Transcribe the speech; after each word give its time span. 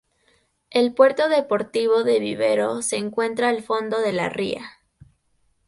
El 0.71 0.95
Puerto 0.95 1.29
Deportivo 1.29 2.03
de 2.03 2.19
Vivero 2.19 2.81
se 2.81 2.97
encuentra 2.97 3.49
al 3.49 3.61
fondo 3.61 3.99
de 3.99 4.13
la 4.13 4.29
ría. 4.29 4.79